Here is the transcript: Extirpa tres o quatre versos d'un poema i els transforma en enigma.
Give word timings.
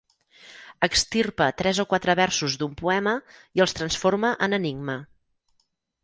Extirpa 0.85 1.49
tres 1.61 1.81
o 1.83 1.83
quatre 1.91 2.15
versos 2.19 2.55
d'un 2.61 2.73
poema 2.79 3.13
i 3.59 3.63
els 3.67 3.77
transforma 3.81 4.33
en 4.47 4.57
enigma. 4.59 4.97